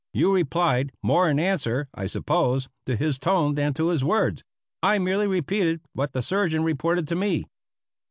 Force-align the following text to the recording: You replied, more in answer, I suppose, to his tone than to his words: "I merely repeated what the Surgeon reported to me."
You 0.15 0.33
replied, 0.33 0.93
more 1.03 1.29
in 1.29 1.39
answer, 1.39 1.87
I 1.93 2.07
suppose, 2.07 2.67
to 2.87 2.95
his 2.95 3.19
tone 3.19 3.53
than 3.53 3.75
to 3.75 3.89
his 3.89 4.03
words: 4.03 4.43
"I 4.81 4.97
merely 4.97 5.27
repeated 5.27 5.79
what 5.93 6.11
the 6.13 6.23
Surgeon 6.23 6.63
reported 6.63 7.07
to 7.09 7.15
me." 7.15 7.45